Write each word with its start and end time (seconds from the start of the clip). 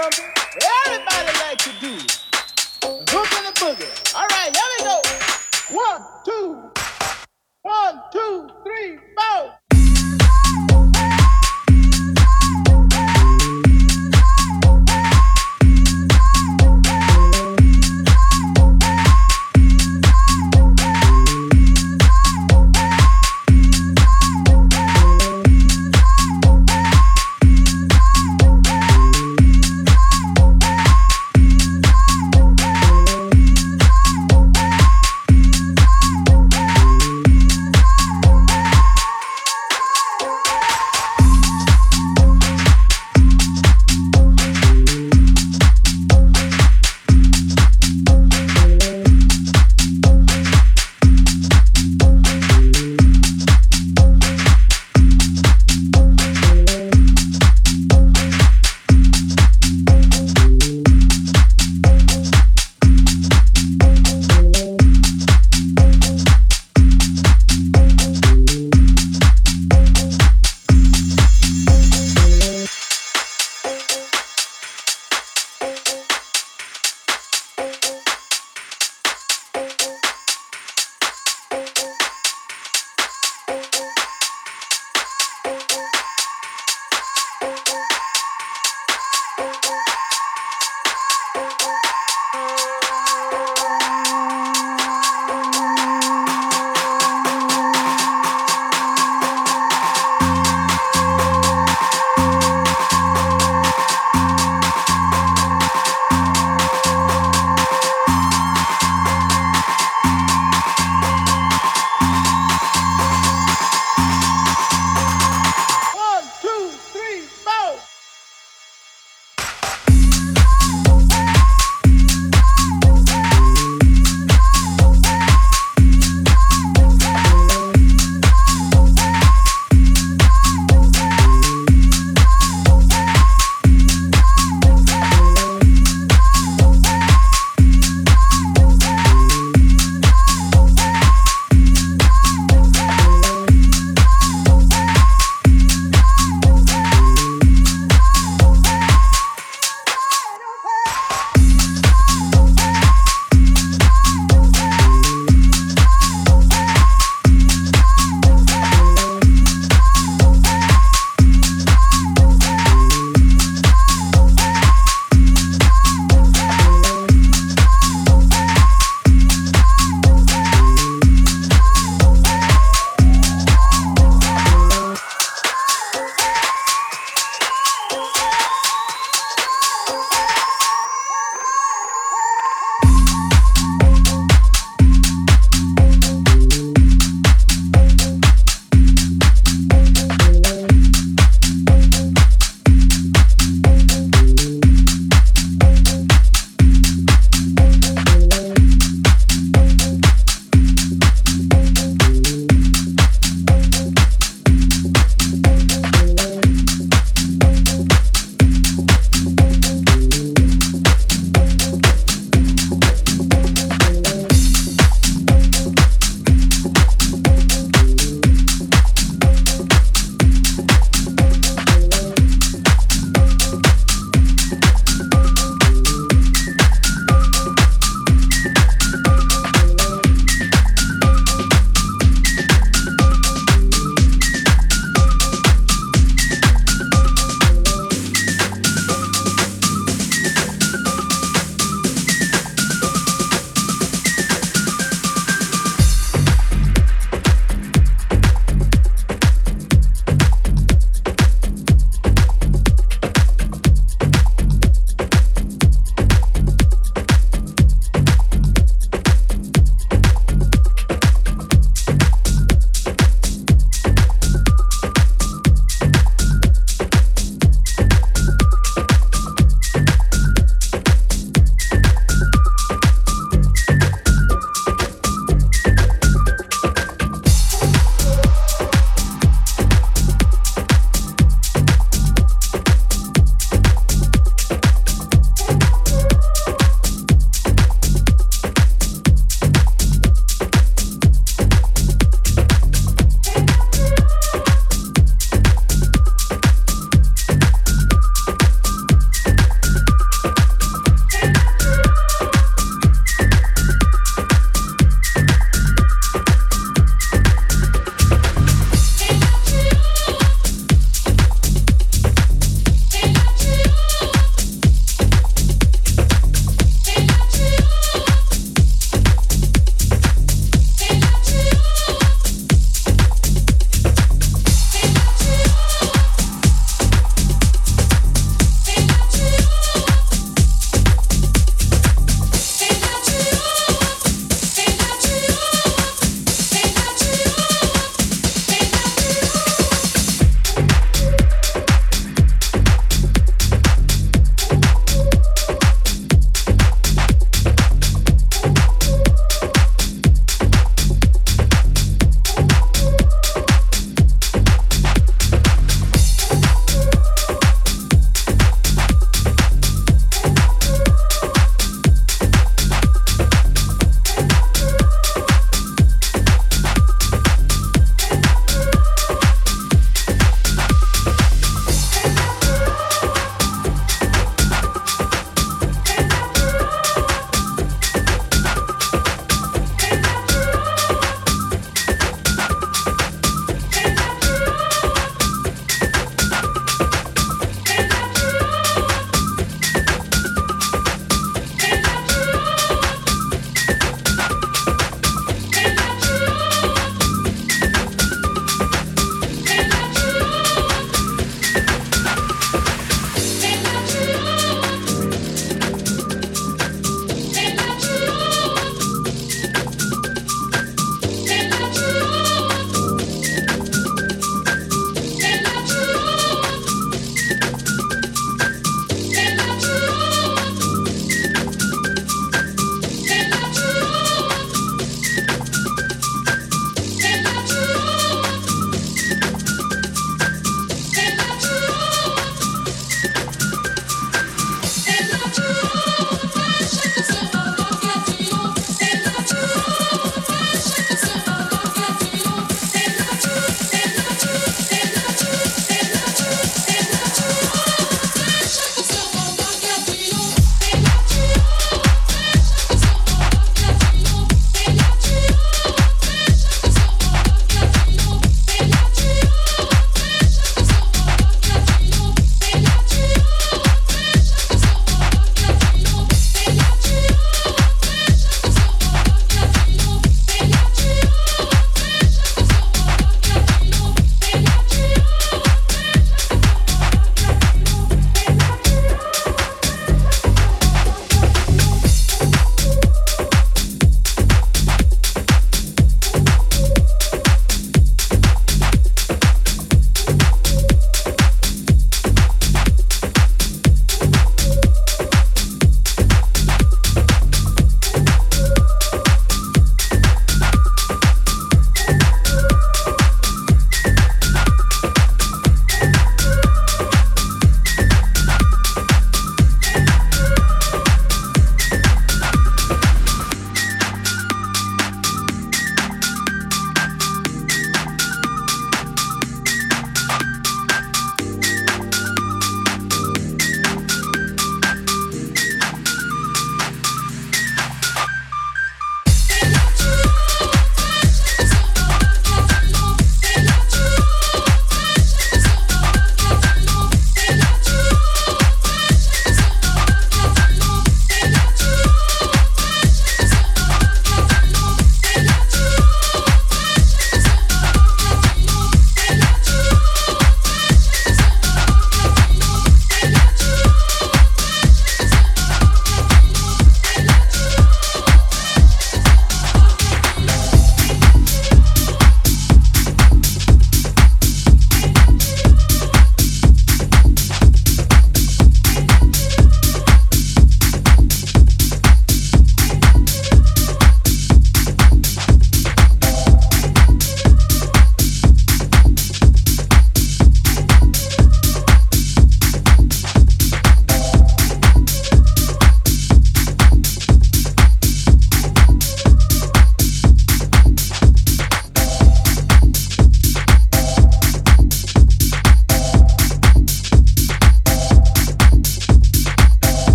something 0.00 0.39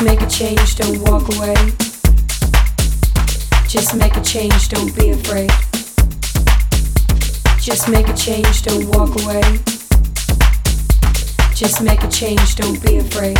Just 0.00 0.16
make 0.16 0.22
a 0.22 0.30
change, 0.30 0.76
don't 0.76 0.98
walk 1.10 1.28
away. 1.36 1.54
Just 3.68 3.94
make 3.94 4.16
a 4.16 4.22
change, 4.22 4.70
don't 4.70 4.96
be 4.96 5.10
afraid. 5.10 5.50
Just 7.60 7.86
make 7.86 8.08
a 8.08 8.14
change, 8.14 8.62
don't 8.62 8.86
walk 8.96 9.10
away. 9.20 9.42
Just 11.54 11.82
make 11.82 12.02
a 12.02 12.08
change, 12.08 12.56
don't 12.56 12.82
be 12.82 12.96
afraid. 12.96 13.36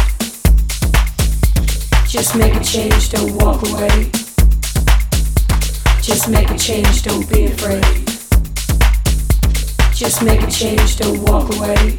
Just 2.07 2.37
make 2.37 2.55
a 2.55 2.63
change, 2.63 3.09
don't 3.09 3.35
walk 3.37 3.67
away. 3.67 4.11
Just 6.03 6.29
make 6.29 6.51
a 6.51 6.59
change, 6.59 7.03
don't 7.03 7.27
be 7.33 7.47
afraid. 7.47 7.85
Just 9.95 10.23
make 10.23 10.43
a 10.43 10.51
change, 10.51 10.99
don't 10.99 11.23
walk 11.23 11.57
away. 11.57 11.97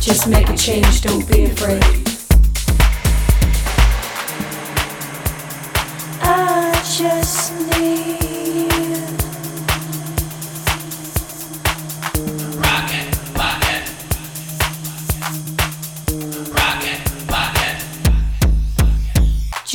Just 0.00 0.26
make 0.26 0.48
a 0.48 0.56
change, 0.56 1.02
don't 1.02 1.30
be 1.30 1.44
afraid. 1.44 2.01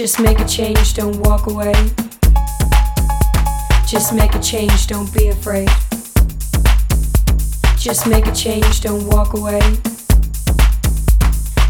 Just 0.07 0.21
make 0.21 0.39
a 0.39 0.45
change, 0.47 0.93
don't 0.93 1.19
walk 1.25 1.47
away. 1.47 1.73
Just 3.85 4.13
make 4.13 4.35
a 4.35 4.39
change, 4.39 4.87
don't 4.87 5.13
be 5.13 5.27
afraid. 5.27 5.67
Just 7.77 8.07
make 8.07 8.25
a 8.25 8.31
change, 8.31 8.79
don't 8.79 9.05
walk 9.07 9.33
away. 9.33 9.59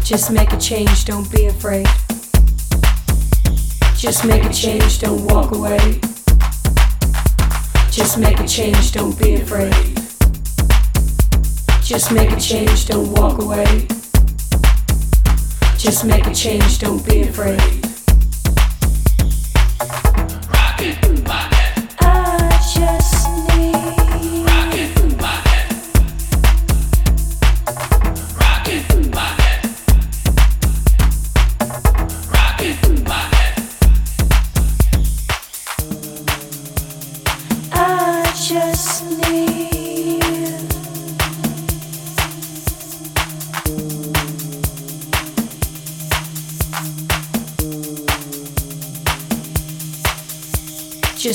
Just 0.04 0.30
make 0.30 0.52
a 0.52 0.56
change, 0.56 1.04
don't 1.04 1.28
be 1.32 1.46
afraid. 1.46 1.88
Just 3.96 4.24
make 4.24 4.44
a 4.44 4.52
change, 4.52 5.00
don't 5.00 5.24
walk 5.26 5.50
away. 5.50 5.98
Just 7.90 8.18
make 8.18 8.38
a 8.38 8.46
change, 8.46 8.92
don't 8.92 9.18
be 9.20 9.34
afraid. 9.34 9.74
Just 11.82 12.12
make 12.12 12.30
a 12.30 12.38
change, 12.38 12.86
don't 12.86 13.12
walk 13.14 13.42
away. 13.42 13.88
Just 15.76 16.04
make 16.04 16.28
a 16.28 16.32
change, 16.32 16.78
don't 16.78 17.04
be 17.04 17.22
afraid. 17.22 17.87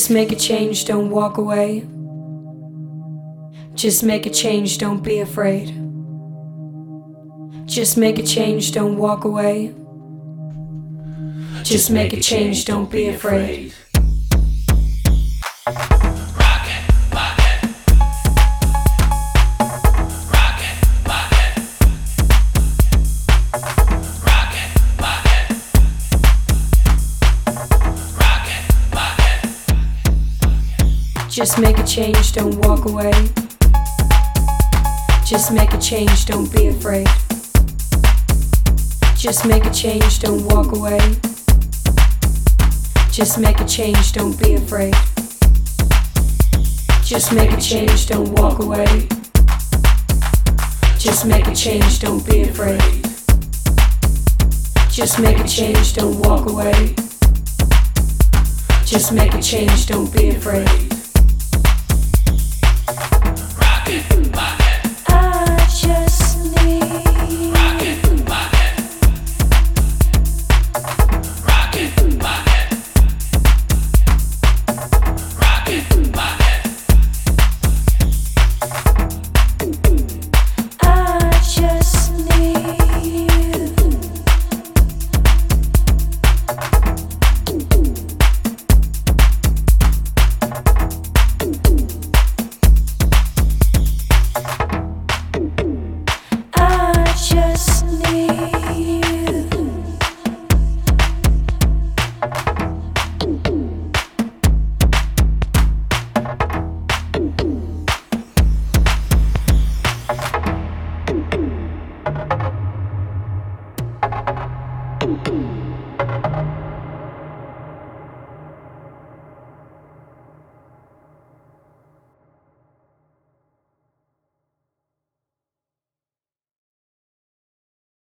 Just 0.04 0.12
make 0.12 0.34
a 0.34 0.36
change, 0.36 0.84
don't 0.84 1.10
walk 1.12 1.38
away. 1.38 1.88
Just 3.74 4.04
make 4.04 4.26
a 4.26 4.30
change, 4.30 4.78
don't 4.78 5.02
be 5.02 5.22
afraid. 5.22 5.68
Just 7.66 7.96
make 7.96 8.20
a 8.20 8.24
change, 8.24 8.74
don't 8.74 8.98
walk 8.98 9.24
away. 9.24 9.74
Just 11.64 11.90
make 11.90 12.12
a 12.12 12.20
change, 12.20 12.66
don't 12.66 12.92
be 12.92 13.08
afraid. 13.08 13.74
Just 31.44 31.60
make 31.60 31.78
a 31.78 31.84
change, 31.84 32.32
don't 32.32 32.56
walk 32.60 32.86
away. 32.86 33.12
Just 35.26 35.52
make 35.52 35.74
a 35.74 35.78
change, 35.78 36.26
don't 36.26 36.50
be 36.50 36.68
afraid. 36.68 37.06
Just 39.18 39.46
make 39.46 39.66
a 39.66 39.70
change, 39.70 40.20
don't 40.20 40.46
walk 40.46 40.74
away. 40.74 41.00
Just 43.12 43.40
make 43.40 43.60
a 43.60 43.66
change, 43.66 44.14
don't 44.14 44.42
be 44.42 44.54
afraid. 44.54 44.94
Just 47.04 47.34
make 47.34 47.52
a 47.52 47.60
change, 47.60 48.08
don't 48.08 48.32
walk 48.36 48.60
away. 48.60 49.10
Just 50.98 51.26
make 51.26 51.48
a 51.48 51.54
change, 51.54 52.00
don't 52.00 52.26
be 52.26 52.44
afraid. 52.44 52.80
Just 54.90 55.20
make 55.20 55.40
a 55.40 55.48
change, 55.50 55.94
don't 55.94 56.18
walk 56.22 56.50
away. 56.50 56.96
Just 58.86 59.12
make 59.12 59.34
a 59.34 59.42
change, 59.42 59.88
don't 59.88 60.10
be 60.16 60.30
afraid. 60.30 60.93
Rocket 63.86 64.53